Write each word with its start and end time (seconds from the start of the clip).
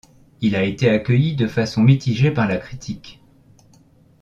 Il 0.41 0.55
a 0.55 0.63
été 0.63 0.89
accueilli 0.89 1.35
de 1.35 1.45
façon 1.45 1.83
mitigée 1.83 2.31
par 2.31 2.47
la 2.47 2.57
critique. 2.57 3.21